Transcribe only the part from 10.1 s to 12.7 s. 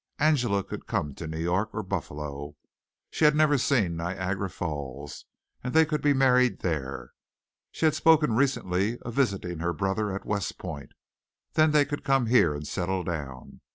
at West Point. Then they could come here and